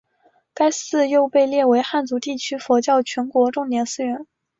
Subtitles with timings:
[0.55, 4.25] 该寺又被列为汉族地区佛教全国重点寺院。